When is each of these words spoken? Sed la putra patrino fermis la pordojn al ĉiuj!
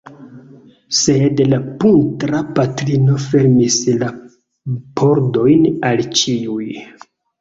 Sed 0.99 1.41
la 1.49 1.59
putra 1.83 2.39
patrino 2.59 3.17
fermis 3.25 3.77
la 4.05 4.09
pordojn 5.03 5.69
al 5.91 6.03
ĉiuj! 6.23 6.69